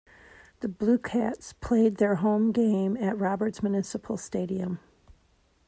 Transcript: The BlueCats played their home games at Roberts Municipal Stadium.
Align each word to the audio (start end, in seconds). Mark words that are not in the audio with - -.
The 0.61 0.67
BlueCats 0.67 1.53
played 1.61 1.97
their 1.97 2.15
home 2.15 2.51
games 2.51 2.97
at 3.03 3.19
Roberts 3.19 3.61
Municipal 3.61 4.17
Stadium. 4.17 4.79